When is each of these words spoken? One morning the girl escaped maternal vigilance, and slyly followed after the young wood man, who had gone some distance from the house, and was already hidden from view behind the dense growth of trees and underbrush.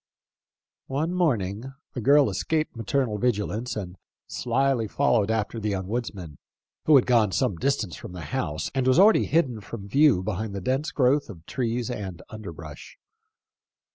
One 0.87 1.13
morning 1.13 1.73
the 1.93 2.01
girl 2.01 2.27
escaped 2.31 2.75
maternal 2.75 3.19
vigilance, 3.19 3.75
and 3.75 3.97
slyly 4.27 4.87
followed 4.87 5.29
after 5.29 5.59
the 5.59 5.69
young 5.69 5.85
wood 5.85 6.11
man, 6.15 6.39
who 6.85 6.95
had 6.95 7.05
gone 7.05 7.31
some 7.31 7.55
distance 7.57 7.95
from 7.95 8.13
the 8.13 8.21
house, 8.33 8.71
and 8.73 8.87
was 8.87 8.97
already 8.97 9.25
hidden 9.27 9.61
from 9.61 9.87
view 9.87 10.23
behind 10.23 10.55
the 10.55 10.59
dense 10.61 10.89
growth 10.89 11.29
of 11.29 11.45
trees 11.45 11.91
and 11.91 12.23
underbrush. 12.29 12.97